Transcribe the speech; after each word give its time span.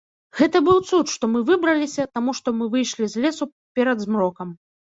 Гэта 0.37 0.61
быў 0.69 0.79
цуд, 0.89 1.11
што 1.17 1.29
мы 1.33 1.41
выбраліся, 1.51 2.07
таму 2.19 2.35
што 2.39 2.57
мы 2.63 2.71
выйшлі 2.77 3.13
з 3.15 3.27
лесу 3.27 3.51
перад 3.81 3.97
змрокам. 4.09 4.61